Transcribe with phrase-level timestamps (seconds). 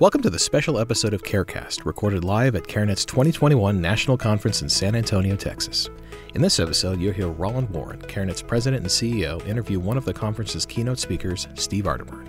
[0.00, 4.68] Welcome to the special episode of CareCast, recorded live at CareNet's 2021 National Conference in
[4.68, 5.88] San Antonio, Texas.
[6.34, 10.12] In this episode, you'll hear Roland Warren, CareNet's president and CEO, interview one of the
[10.12, 12.26] conference's keynote speakers, Steve Arterburn.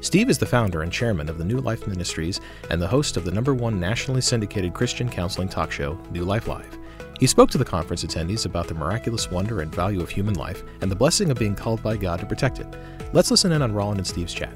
[0.00, 3.24] Steve is the founder and chairman of the New Life Ministries and the host of
[3.24, 6.78] the number one nationally syndicated Christian counseling talk show, New Life Live.
[7.18, 10.62] He spoke to the conference attendees about the miraculous wonder and value of human life
[10.82, 12.68] and the blessing of being called by God to protect it.
[13.12, 14.54] Let's listen in on Roland and Steve's chat.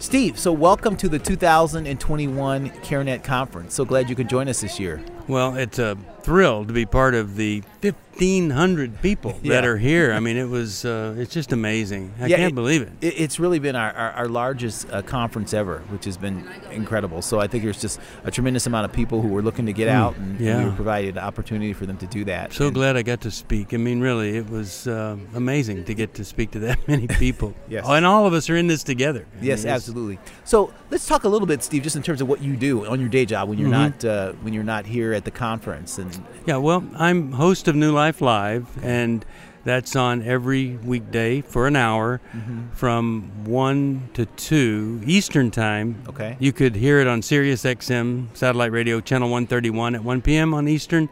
[0.00, 3.74] Steve, so welcome to the 2021 CareNet Conference.
[3.74, 5.04] So glad you could join us this year.
[5.28, 9.54] Well, it's a thrill to be part of the 1,500 people Yeah.
[9.54, 10.12] that are here.
[10.12, 12.12] I mean, it was, uh, it's just amazing.
[12.20, 12.92] I Yeah, can't it- believe it.
[13.00, 17.22] It, it's really been our, our, our largest uh, conference ever, which has been incredible.
[17.22, 19.88] So I think there's just a tremendous amount of people who were looking to get
[19.88, 20.68] out, and Mm, yeah.
[20.68, 22.52] we provided an opportunity for them to do that.
[22.52, 23.72] So And- glad I got to speak.
[23.72, 27.54] I mean, really, it was uh, amazing to get to speak to that many people.
[27.68, 27.84] Yes.
[27.86, 29.26] Oh, and all of us are in this together.
[29.40, 30.18] I Yes, mean, absolutely.
[30.44, 33.00] So let's talk a little bit, Steve, just in terms of what you do on
[33.00, 33.70] your day job when you're Mhm.
[33.70, 35.98] not uh, when you're not here at the conference.
[35.98, 36.09] And
[36.46, 39.24] Yeah, well, I'm host of New Life Live, and
[39.64, 42.70] that's on every weekday for an hour mm-hmm.
[42.70, 46.02] from 1 to 2 Eastern Time.
[46.08, 50.54] okay, You could hear it on Sirius XM satellite radio channel 131 at 1 p.m.
[50.54, 51.08] on Eastern.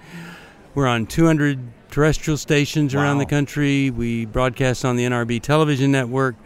[0.74, 1.58] We're on 200
[1.90, 3.90] terrestrial stations around the country.
[3.90, 6.36] We broadcast on the NRB television network.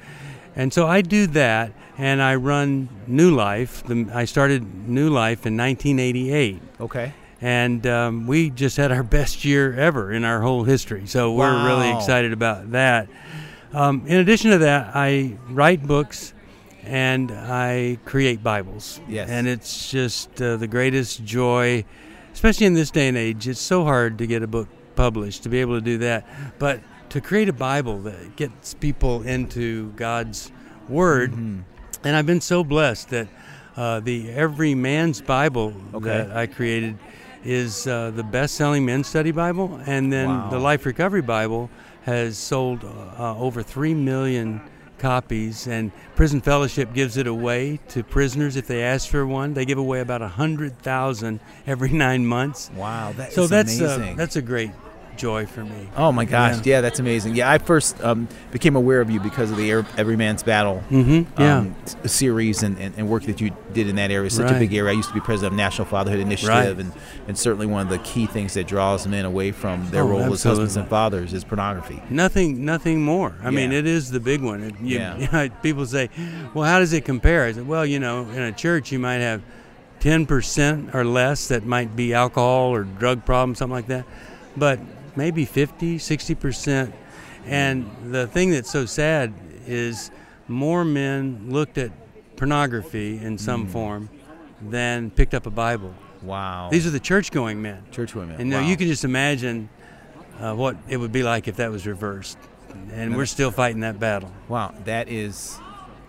[0.56, 3.84] And so I do that and I run New Life.
[3.84, 9.44] The, I started New Life in 1988 okay, and um, we just had our best
[9.44, 11.06] year ever in our whole history.
[11.06, 13.08] So we're really excited about that.
[13.74, 16.32] Um, in addition to that, I write books
[16.84, 19.00] and I create Bibles.
[19.08, 19.28] Yes.
[19.28, 21.84] And it's just uh, the greatest joy,
[22.32, 23.48] especially in this day and age.
[23.48, 26.26] It's so hard to get a book published to be able to do that,
[26.58, 30.52] but to create a Bible that gets people into God's
[30.88, 31.32] Word.
[31.32, 31.62] Mhm.
[32.04, 33.28] And I've been so blessed that
[33.76, 36.06] uh, the Every Man's Bible Okay.
[36.08, 36.98] that I created
[37.44, 40.50] is uh, the best-selling men's study Bible, and then Wow.
[40.50, 41.70] the Life Recovery Bible
[42.02, 44.60] has sold uh, over three million
[44.98, 45.66] copies.
[45.66, 49.54] And Prison Fellowship gives it away to prisoners if they ask for one.
[49.54, 52.70] They give away about a hundred thousand every nine months.
[52.76, 54.12] wow, that so that's amazing.
[54.14, 54.70] Uh, that's a great
[55.16, 55.88] joy for me.
[55.96, 56.76] Oh my gosh, Yeah.
[56.76, 56.80] yeah.
[56.80, 57.34] that's amazing.
[57.36, 60.82] Yeah, I first um, became aware of you because of the Air- Every Man's Battle
[60.90, 61.40] Mm-hmm.
[61.40, 61.58] Yeah.
[61.58, 64.26] um, series and, and, and work that you did in that area.
[64.26, 64.90] It's such a big area.
[64.90, 66.84] I used to be president of National Fatherhood Initiative, Right.
[66.86, 66.92] and,
[67.28, 70.32] and certainly one of the key things that draws men away from their Oh, role
[70.32, 72.02] as husbands and fathers is pornography.
[72.10, 73.34] Nothing, nothing more.
[73.42, 74.62] I mean, it is the big one.
[74.62, 75.16] It- you- Yeah.
[75.18, 76.10] you know, people say,
[76.54, 79.18] "Well, how does it compare?" I said, "Well, you know, in a church, you might
[79.20, 79.42] have
[80.00, 84.04] ten percent or less that might be alcohol or drug problem, something like that,
[84.56, 84.80] but
[85.16, 86.94] maybe 50, 60 percent."
[87.46, 89.32] And the thing that's so sad
[89.66, 90.10] is
[90.48, 91.90] more men looked at
[92.36, 93.70] pornography in some Mm.
[93.70, 94.08] form
[94.60, 95.94] than picked up a Bible.
[96.22, 96.68] Wow.
[96.70, 97.82] These are the church-going men.
[97.90, 98.40] church women.
[98.40, 98.68] And now wow.
[98.68, 99.68] you can just imagine
[100.40, 102.38] uh, what it would be like if that was reversed.
[102.92, 104.32] And we're still fighting that battle.
[104.48, 105.58] Wow, that is.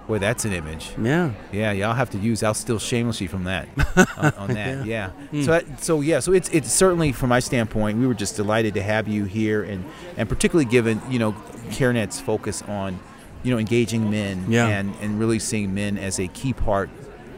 [0.08, 0.91] Boy, that's an image.
[1.02, 1.31] Yeah.
[1.52, 2.44] Yeah, y'all have to use.
[2.44, 3.69] I'll steal shamelessly from that.
[4.18, 5.09] on, on that, yeah.
[5.09, 5.41] Hmm.
[5.44, 8.74] So, that- so yeah, so it's it's certainly from my standpoint, we were just delighted
[8.74, 9.86] to have you here, and
[10.18, 11.31] and particularly given you know
[11.69, 13.00] CareNet's focus on
[13.44, 14.68] you know engaging men Yeah.
[14.68, 16.90] and and really seeing men as a key part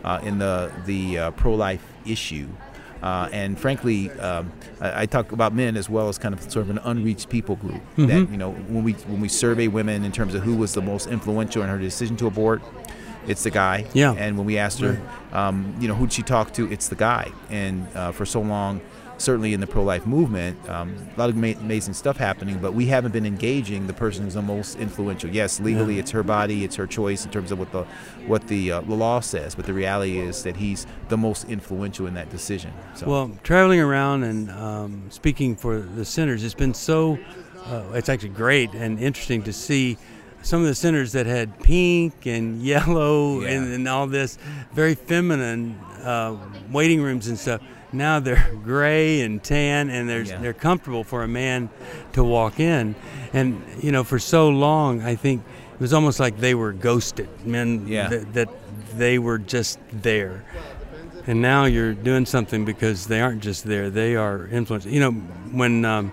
[0.04, 2.48] uh, in the the uh, pro life issue.
[3.06, 4.52] Uh, and frankly, um,
[4.82, 7.56] I, I talk about men as well as kind of sort of an unreached people
[7.56, 7.82] group.
[7.98, 8.32] That Mhm.
[8.32, 11.06] you know, when we when we survey women in terms of who was the most
[11.08, 12.64] influential in her decision to abort,
[13.28, 13.86] it's the guy.
[13.94, 14.14] Yeah.
[14.18, 15.00] And when we asked her,
[15.34, 16.72] um, you know, who'd she talk to?
[16.72, 17.30] It's the guy.
[17.52, 18.82] And uh, for so long,
[19.18, 22.86] certainly in the pro-life movement, um, a lot of ma- amazing stuff happening, but we
[22.88, 25.30] haven't been engaging the person who's the most influential.
[25.30, 26.02] Yes, legally, Yeah.
[26.02, 27.86] it's her body, it's her choice in terms of what the
[28.28, 32.08] what the, uh, the law says, but the reality is that he's the most influential
[32.08, 32.72] in that decision.
[32.96, 33.08] So.
[33.08, 37.20] Well, traveling around and um, speaking for the centers, it's been so,
[37.68, 39.98] uh, it's actually great and interesting to see
[40.42, 43.50] some of the centers that had pink and yellow Yeah.
[43.52, 44.38] and, and all this
[44.74, 46.36] very feminine uh,
[46.72, 47.62] waiting rooms and stuff.
[47.98, 50.38] Now they're gray and tan, and they're Yeah.
[50.38, 51.70] they're comfortable for a man
[52.14, 52.96] to walk in.
[53.34, 55.44] And you know, for so long, I think
[55.74, 57.30] it was almost like they were ghosted.
[57.46, 58.08] Men Yeah.
[58.10, 58.50] that, that
[58.98, 60.44] they were just there.
[61.28, 64.88] And now you're doing something because they aren't just there; they are influenced.
[64.88, 66.12] You know, when um,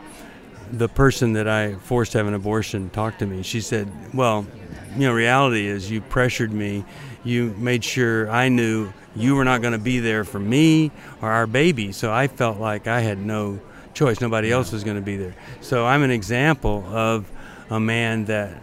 [0.72, 4.46] the person that I forced to have an abortion talked to me, she said, "Well,
[4.94, 6.84] you know, reality is you pressured me.
[7.24, 10.90] You made sure I knew you were not going to be there for me
[11.20, 11.92] or our baby.
[11.92, 13.60] So I felt like I had no
[13.94, 14.20] choice.
[14.20, 15.34] Nobody else was going to be there.
[15.60, 17.30] So I'm an example of
[17.70, 18.60] a man that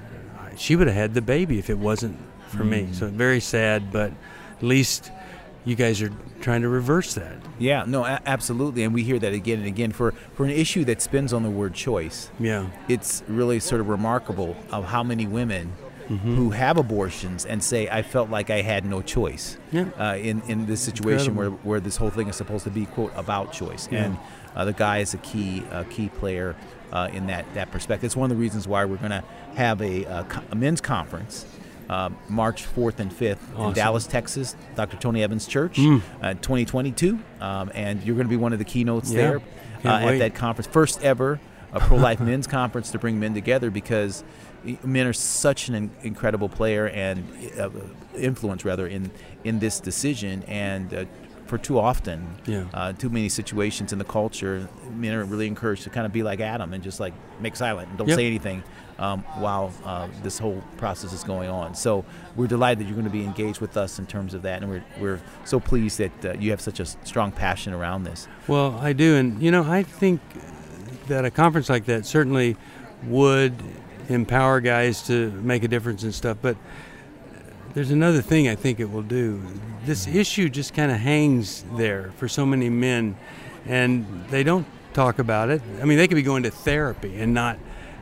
[0.58, 2.18] she would have had the baby if it wasn't
[2.48, 2.84] for me.
[2.84, 2.96] Mm.
[2.96, 4.12] So very sad, but
[4.58, 5.12] at least
[5.66, 6.12] you guys are
[6.42, 7.38] trying to reverse that.
[7.60, 10.84] Yeah, no, a- absolutely, and we hear that again and again for for an issue
[10.86, 12.32] that spins on the word choice.
[12.40, 12.70] Yeah.
[12.88, 15.74] It's really sort of remarkable of how many women
[16.10, 16.36] Mm-hmm.
[16.36, 19.86] who have abortions and say, "I felt like I had no choice." Yeah.
[20.00, 21.70] Uh, in in this situation where, Incredible.
[21.70, 24.06] where this whole thing is supposed to be quote about choice, Yeah.
[24.06, 24.18] and
[24.56, 26.56] uh, the guy is a key uh, key player
[26.92, 28.06] uh, in that that perspective.
[28.06, 29.24] It's one of the reasons why we're going to
[29.56, 31.46] have a, uh, co- a men's conference.
[31.90, 34.96] Uh, March 4th and 5th in Dallas, Texas, Dr.
[34.98, 36.02] Tony Evans Church, Mm.
[36.22, 37.18] uh, 2022.
[37.42, 39.18] Um, and you're going to be one of the keynotes Yeah.
[39.22, 39.42] there
[39.86, 40.68] uh, at that conference.
[40.72, 41.40] First ever
[41.74, 44.24] a pro life men's conference to bring men together because
[44.84, 47.24] men are such an incredible player and
[47.60, 47.70] uh,
[48.18, 49.10] influence rather in
[49.44, 51.06] in this decision and uh,
[51.46, 52.66] for too often Yeah.
[52.74, 56.24] uh, too many situations in the culture men are really encouraged to kind of be
[56.24, 58.18] like adam and just like make silent and don't Yep.
[58.18, 58.64] say anything
[59.00, 62.04] um, while uh, this whole process is going on so
[62.36, 64.70] we're delighted that you're going to be engaged with us in terms of that and
[64.70, 68.78] we're, we're so pleased that uh, you have such a strong passion around this Well,
[68.80, 70.20] I do, and you know, I think
[71.10, 72.56] that a conference like that certainly
[73.04, 73.54] would
[74.08, 76.38] empower guys to make a difference and stuff.
[76.42, 76.58] But
[77.74, 79.42] there's another thing I think it will do.
[79.86, 83.16] This issue just kind of hangs there for so many men,
[83.66, 85.62] and they don't talk about it.
[85.82, 87.58] I mean, they could be going to therapy and not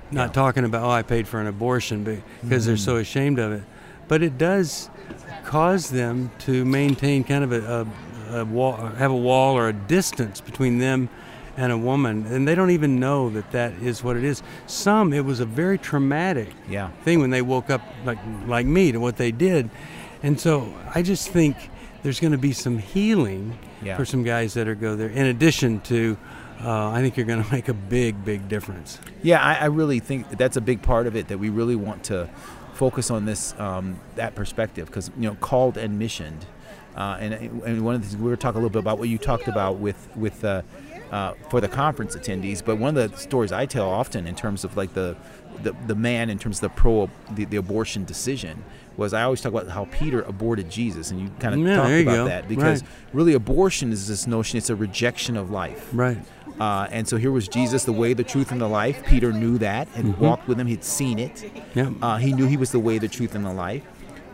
[0.10, 0.34] not Yeah.
[0.34, 2.84] talking about oh I paid for an abortion because they're mm-hmm.
[2.84, 3.64] so ashamed of it.
[4.08, 4.90] But it does
[5.44, 7.88] cause them to maintain kind of a,
[8.32, 11.10] a, a wall, have a wall or a distance between them
[11.58, 14.44] and a woman, and they don't even know that that is what it is.
[14.68, 18.92] Some it was a very traumatic yeah thing when they woke up like like me
[18.92, 19.70] to what they did,
[20.24, 21.56] and so I just think
[22.04, 23.98] there's going to be some healing Yeah.
[23.98, 25.10] for some guys that are go there.
[25.10, 26.16] In addition to,
[26.64, 29.00] uh, I think you're going to make a big big difference.
[29.24, 31.28] Yeah, I, I really think that that's a big part of it.
[31.30, 32.30] That we really want to
[32.74, 36.46] focus on this um, that perspective because you know called and missioned,
[36.96, 37.34] uh, and
[37.66, 39.48] and one of the things we were talking a little bit about what you talked
[39.48, 40.62] about with with uh,
[41.12, 42.64] uh, for the conference attendees.
[42.64, 45.16] But one of the stories I tell often in terms of like the
[45.64, 48.64] the, the man in terms of the pro the, the abortion decision
[48.96, 51.90] was I always talk about how Peter aborted Jesus, and you kind of Yeah, talked
[52.02, 52.26] about go.
[52.26, 52.92] that because Right.
[53.14, 55.90] really abortion is this notion it's a rejection of life.
[55.94, 56.18] Right.
[56.60, 59.06] Uh, and so here was Jesus, the way, the truth, and the life.
[59.06, 60.66] Peter knew that and walked with him.
[60.66, 61.52] He'd seen it.
[61.76, 61.92] Yeah.
[62.02, 63.84] Uh, he knew he was the way, the truth, and the life.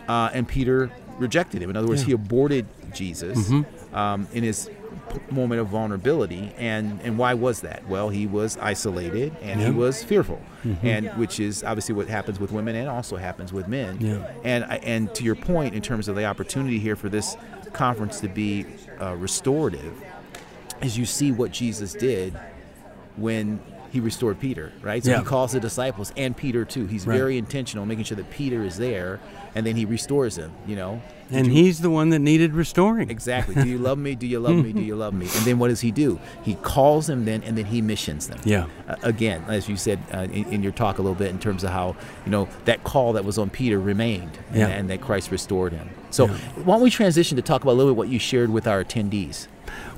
[0.08, 0.90] Uh, and Peter
[1.20, 1.70] rejected him.
[1.70, 2.08] In other words, Yeah.
[2.08, 3.52] he aborted Jesus
[3.94, 4.70] um, in his
[5.10, 6.54] p- moment of vulnerability.
[6.58, 7.88] And and why was that?
[7.88, 10.42] Well, he was isolated and he was fearful,
[10.82, 13.98] and which is obviously what happens with women and also happens with men.
[14.00, 14.32] Yeah.
[14.44, 17.36] And and to your point, in terms of the opportunity here for this
[17.74, 18.66] conference to be
[19.02, 19.94] uh, restorative,
[20.82, 22.34] is you see what Jesus did
[23.16, 23.60] when
[23.94, 25.04] he restored Peter, right?
[25.04, 25.20] So Yeah.
[25.20, 26.88] he calls the disciples and Peter too.
[26.88, 27.16] He's Right.
[27.16, 29.20] very intentional, making sure that Peter is there,
[29.54, 30.52] and then he restores him.
[30.68, 33.10] You know, Did And you- he's the one that needed restoring.
[33.10, 33.56] exactly.
[33.56, 34.14] do you love me?
[34.14, 34.72] Do you love me?
[34.74, 35.26] Do you love me?
[35.36, 36.20] And then what does he do?
[36.44, 38.40] He calls them then, and then he missions them.
[38.44, 38.66] Yeah.
[38.88, 41.64] Uh, again, as you said uh, in, in your talk a little bit, in terms
[41.64, 45.32] of how you know that call that was on Peter remained, and- and, that Christ
[45.32, 45.90] restored him.
[46.12, 46.34] So Yeah.
[46.66, 48.84] why don't we transition to talk about a little bit what you shared with our
[48.84, 49.48] attendees?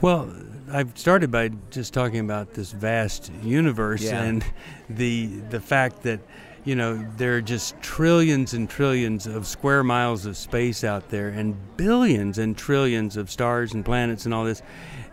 [0.02, 0.28] Well,
[0.76, 4.24] I've started by just talking about this vast universe Yeah.
[4.24, 4.44] and
[4.90, 6.20] the the fact that
[6.66, 11.30] you know there are just trillions and trillions of square miles of space out there
[11.30, 14.62] and billions and trillions of stars and planets and all this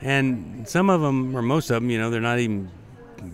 [0.00, 2.68] and some of them or most of them you know they're not even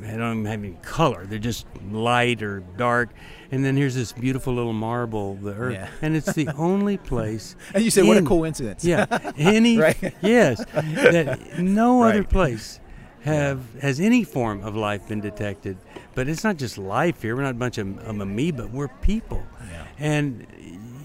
[0.00, 3.10] they don't even have any color they're just light or dark
[3.50, 5.88] and then here's this beautiful little marble the earth Yeah.
[6.02, 8.84] and it's the only place And you said, what a coincidence.
[8.84, 9.06] yeah,
[9.38, 10.14] any Right.
[10.22, 12.80] yes, that no other place
[13.22, 15.76] have has any form of life been detected.
[16.14, 17.34] But it's not just life here.
[17.36, 18.68] We're not a bunch of, of amoeba.
[18.68, 19.84] We're people, Yeah.
[19.98, 20.46] and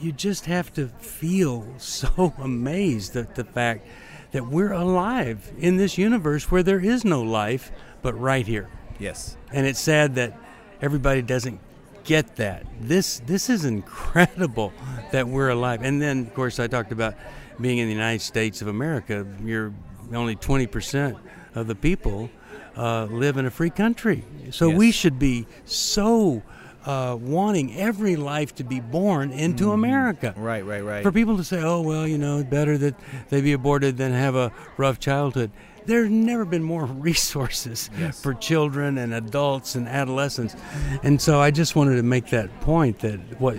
[0.01, 3.85] you just have to feel so amazed at the fact
[4.31, 7.71] that we're alive in this universe where there is no life
[8.03, 8.69] but right here.
[8.99, 9.35] Yes.
[9.51, 10.37] And it's sad that
[10.81, 11.59] everybody doesn't
[12.03, 12.65] get that.
[12.79, 14.73] This this is incredible
[15.11, 15.81] that we're alive.
[15.81, 17.15] And then of course I talked about
[17.59, 19.25] being in the United States of America.
[19.43, 19.73] You're
[20.13, 21.17] only 20%
[21.55, 22.29] of the people
[22.75, 24.23] uh, live in a free country.
[24.51, 26.43] So we should be so
[26.85, 30.33] uh, wanting every life to be born into America.
[30.35, 31.03] Right, right, right.
[31.03, 32.95] For people to say, oh, well, you know, better that
[33.29, 35.51] they be aborted than have a rough childhood.
[35.85, 38.21] There's never been more resources Yes.
[38.21, 40.55] for children and adults and adolescents.
[41.03, 43.57] And so I just wanted to make that point that what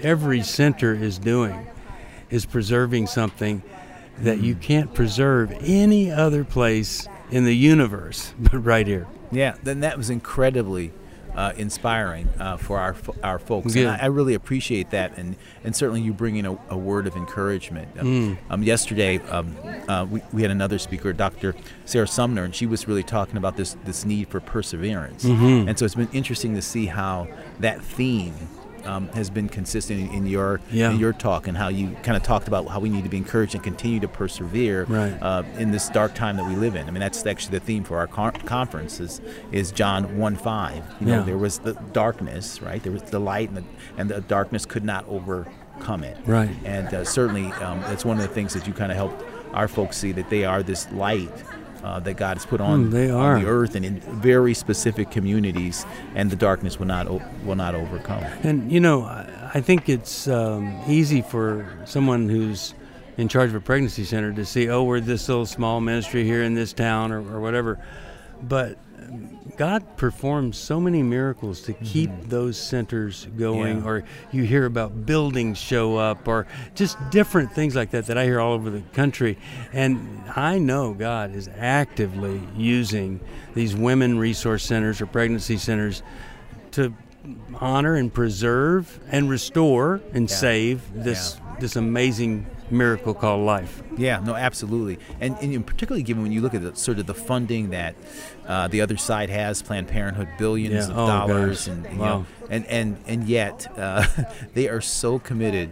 [0.00, 1.66] every center is doing
[2.30, 3.62] is preserving something
[4.18, 4.60] that you mm.
[4.60, 9.06] can't preserve any other place in the universe but right here.
[9.30, 10.92] Yeah, then that was incredibly
[11.36, 13.74] uh, inspiring uh, for our our folks.
[13.74, 17.16] And I, I really appreciate that, and and certainly you bringing a, a word of
[17.16, 17.88] encouragement.
[17.98, 18.36] Um, Mm.
[18.50, 19.56] um, yesterday, um,
[19.88, 21.54] uh, we, we had another speaker, Dr.
[21.86, 25.24] Sarah Sumner, and she was really talking about this this need for perseverance.
[25.24, 25.68] Mhm.
[25.68, 27.28] And so it's been interesting to see how
[27.60, 28.34] that theme.
[28.84, 30.90] Um, has been consistent in, in your Yeah.
[30.90, 33.16] in your talk and how you kind of talked about how we need to be
[33.16, 35.16] encouraged and continue to persevere Right.
[35.22, 36.88] uh, in this dark time that we live in.
[36.88, 39.20] I mean, that's actually the theme for our con- conference is,
[39.52, 40.82] is John 1 5.
[41.00, 41.22] You know, Yeah.
[41.22, 42.82] there was the darkness, right?
[42.82, 43.64] There was the light, and the,
[43.98, 46.16] and the darkness could not overcome it.
[46.26, 46.50] Right.
[46.64, 49.22] And uh, certainly, um, that's one of the things that you kind of helped
[49.54, 51.30] our folks see that they are this light.
[51.82, 55.10] Uh, that God has put on, Mm, they on the earth and in very specific
[55.10, 55.84] communities,
[56.14, 58.22] and the darkness will not o- will not overcome.
[58.44, 62.74] And you know, I, I think it's um, easy for someone who's
[63.18, 66.44] in charge of a pregnancy center to see, oh, we're this little small ministry here
[66.44, 67.78] in this town or, or whatever.
[68.42, 68.78] But
[69.56, 73.84] God performs so many miracles to keep those centers going, Mm-hmm.
[73.86, 73.90] Yeah.
[73.92, 78.24] or you hear about buildings show up, or just different things like that that I
[78.24, 79.36] hear all over the country.
[79.72, 83.20] And I know God is actively using
[83.54, 86.02] these women resource centers or pregnancy centers
[86.72, 86.94] to
[87.60, 90.34] honor and preserve and restore and Yeah.
[90.36, 93.82] save this this amazing miracle called life.
[93.96, 97.14] Yeah, no, absolutely, and, and particularly given when you look at the sort of the
[97.14, 97.94] funding that
[98.46, 100.92] uh, the other side has, Planned Parenthood, billions Yeah.
[100.92, 101.74] of Oh, dollars, gosh.
[101.74, 102.06] and you Wow.
[102.18, 104.04] know, and and and yet uh,
[104.54, 105.70] they are so committed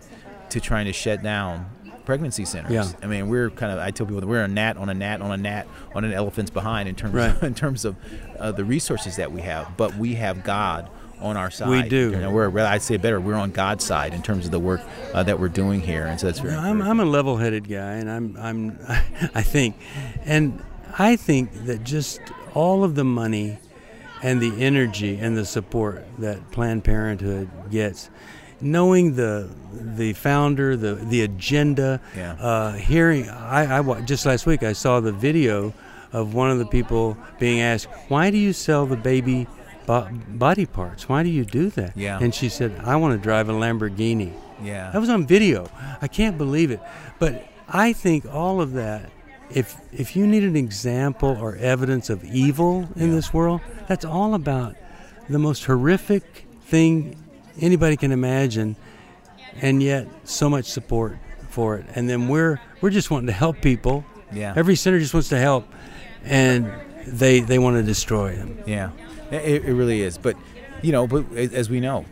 [0.51, 1.67] to trying to shut down
[2.07, 2.73] pregnancy centers.
[2.73, 2.89] Yeah.
[3.03, 5.21] I mean, we're kind of I tell people that we're a gnat on a gnat
[5.21, 7.31] on a gnat on an elephant's behind in terms Right.
[7.31, 7.97] of, in terms of
[8.39, 10.89] uh, the resources that we have, but we have God
[11.21, 11.69] on our side.
[11.69, 12.11] We do.
[12.11, 13.21] You know, we're I'd say better.
[13.21, 14.81] We're on God's side in terms of the work
[15.15, 16.55] uh, that we're doing here, and so that's very.
[16.55, 18.79] I'm, I'm a level-headed guy, and I'm I'm
[19.35, 19.77] I think,
[20.25, 20.63] and
[20.99, 22.21] I think that just
[22.55, 23.59] all of the money
[24.23, 28.11] and the energy and the support that Planned Parenthood gets,
[28.61, 32.33] knowing the the founder, the the agenda, Yeah.
[32.35, 35.73] uh, hearing I, I just last week I saw the video
[36.13, 39.47] of one of the people being asked, "Why do you sell the baby?"
[39.91, 40.09] Bo-
[40.47, 41.09] Body parts.
[41.09, 41.97] Why do you do that?
[41.97, 42.19] Yeah.
[42.23, 44.33] And she said, "I want to drive a Lamborghini."
[44.63, 44.91] yeah.
[44.93, 45.69] That was on video.
[46.03, 46.81] I can't believe it.
[47.19, 47.33] But
[47.69, 49.03] I think all of that,
[49.61, 53.15] if if you need an example or evidence of evil in Yeah.
[53.19, 54.75] this world, that's all about
[55.29, 56.25] the most horrific
[56.73, 57.17] thing
[57.61, 58.77] anybody can imagine,
[59.63, 61.17] and yet so much support
[61.49, 61.85] for it.
[61.95, 64.05] And then we're we're just wanting to help people.
[64.33, 64.53] yeah.
[64.57, 65.65] Every center just wants to help,
[66.25, 66.71] and
[67.07, 68.59] they they want to destroy them.
[68.67, 68.91] Yeah,
[69.31, 70.19] it, it really is.
[70.19, 70.37] But
[70.83, 72.05] you know, but as we know,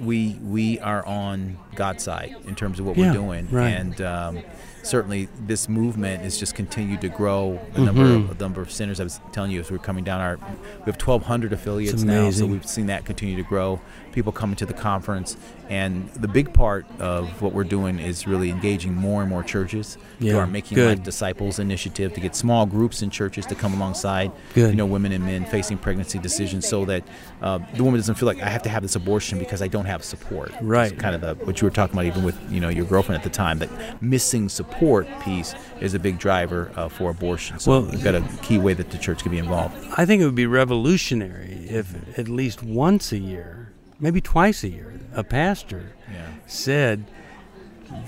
[0.00, 3.68] we we are on God's side in terms of what Yeah, we're doing, right.
[3.70, 4.38] and um,
[4.82, 7.60] certainly this movement has just continued to grow.
[7.74, 8.30] The number Mhm.
[8.30, 10.86] of the number of centers I was telling you as we're coming down our, we
[10.86, 13.80] have 1,200 affiliates now, so we've seen that continue to grow.
[14.12, 15.36] People coming to the conference,
[15.70, 19.96] and the big part of what we're doing is really engaging more and more churches
[20.18, 20.98] through Yeah, our Making good.
[20.98, 24.68] Life Disciples initiative to get small groups in churches to come alongside Good.
[24.70, 27.04] you know women and men facing pregnancy decisions so that
[27.40, 29.86] uh, the woman doesn't feel like I have to have this abortion because I don't
[29.86, 30.52] have support.
[30.60, 30.92] Right.
[30.92, 33.18] It's kind of the, what you were talking about even with you know your girlfriend
[33.20, 33.58] at the time.
[33.60, 37.58] That missing support piece is a big driver uh, for abortion.
[37.58, 39.74] So Well- we've got a key way that the church can be involved.
[39.96, 44.68] I think it would be revolutionary if at least once a year, maybe twice a
[44.68, 46.26] year, a pastor Yeah.
[46.46, 47.04] said,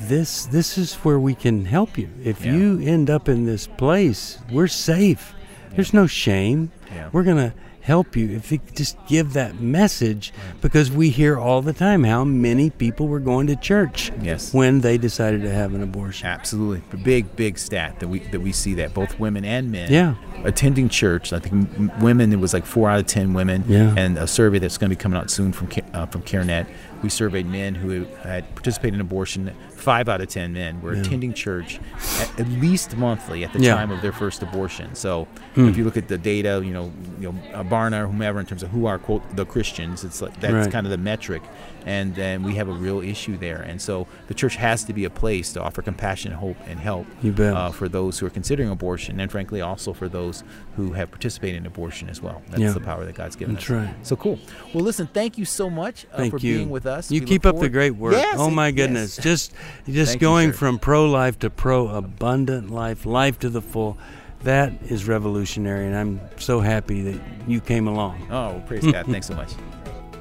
[0.09, 2.09] "This this is where we can help you.
[2.23, 2.55] If Yeah.
[2.55, 5.35] you end up in this place, we're safe.
[5.75, 6.71] There's no shame.
[6.95, 7.09] Yeah.
[7.13, 7.55] We're gonna
[7.85, 12.25] help you if you just give that message because we hear all the time how
[12.25, 14.55] many people were going to church Yes.
[14.55, 16.27] when they decided to have an abortion.
[16.27, 19.93] Absolutely, a big, big stat that we that we see that both women and men
[19.93, 20.15] Yeah.
[20.45, 21.33] attending church.
[21.35, 21.69] I think
[22.01, 23.65] women it was like four out of ten women.
[23.69, 23.95] Yeah.
[23.99, 26.67] And a survey that's going to be coming out soon from uh, from CareNet,
[27.03, 29.53] we surveyed men who had participated in abortion.
[29.75, 31.03] Five out of ten men were Yeah.
[31.03, 31.79] attending church
[32.21, 33.75] at, at least monthly at the Yeah.
[33.75, 34.95] time of their first abortion.
[34.95, 35.69] So Hmm.
[35.69, 38.47] if you look at the data, you know, you know, uh, Barna or whomever in
[38.47, 40.73] terms of who are quote the Christians, it's like that's Right.
[40.73, 41.43] kind of the metric,
[41.85, 43.61] and then we have a real issue there.
[43.61, 47.07] And so the church has to be a place to offer compassion, hope, and help
[47.23, 47.53] You bet.
[47.55, 50.43] uh, for those who are considering abortion, and frankly, also for those
[50.77, 52.41] who have participated in abortion as well.
[52.49, 52.71] That's Yeah.
[52.73, 53.71] the power that God's given That's us.
[53.71, 53.95] right.
[54.03, 54.39] So cool.
[54.73, 56.57] Well, listen, thank you so much uh, for you.
[56.57, 57.11] being with us us.
[57.11, 58.15] You we keep up the great work.
[58.15, 59.19] Yes, oh my goodness.
[59.19, 59.25] Yes.
[59.25, 59.53] Just
[59.87, 63.99] just Thank going you, from pro life to pro abundant life, life to the full.
[64.45, 68.27] That is revolutionary and I'm so happy that you came along.
[68.31, 69.07] Oh, praise God.
[69.07, 69.53] Thanks so much.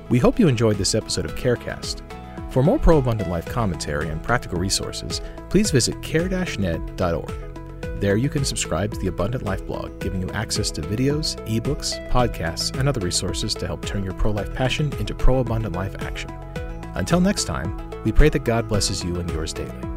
[0.10, 2.02] We hope you enjoyed this episode of Carecast.
[2.52, 7.34] For more pro abundant life commentary and practical resources, please visit care-net.org.
[8.00, 11.98] There you can subscribe to the Abundant Life blog, giving you access to videos, ebooks,
[12.10, 15.96] podcasts, and other resources to help turn your pro life passion into pro abundant life
[16.00, 16.30] action.
[16.96, 19.93] Until next time, we pray that God blesses you and yours daily.